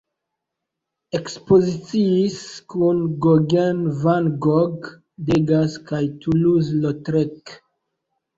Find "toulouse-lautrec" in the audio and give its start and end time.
6.25-7.55